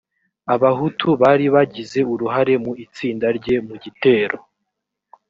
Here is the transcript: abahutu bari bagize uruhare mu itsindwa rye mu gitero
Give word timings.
abahutu 0.53 1.07
bari 1.21 1.45
bagize 1.55 1.99
uruhare 2.13 2.53
mu 2.63 2.71
itsindwa 2.83 3.27
rye 3.37 3.55
mu 3.67 3.75
gitero 3.83 4.37